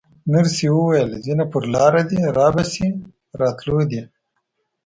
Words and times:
نرسې 0.31 0.67
وویل: 0.73 1.09
ځینې 1.25 1.45
پر 1.51 1.63
لاره 1.73 2.01
دي، 2.09 2.19
رابه 2.37 2.63
شي، 2.73 2.87
په 3.29 3.33
راتلو 3.41 3.77
دي. 3.89 4.01